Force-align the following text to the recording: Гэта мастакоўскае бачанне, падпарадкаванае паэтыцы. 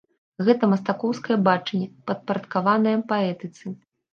Гэта 0.45 0.69
мастакоўскае 0.71 1.37
бачанне, 1.49 1.91
падпарадкаванае 2.09 2.95
паэтыцы. 3.13 3.65